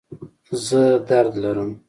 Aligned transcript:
زه 0.65 0.81
درد 1.09 1.33
لرم 1.41 1.69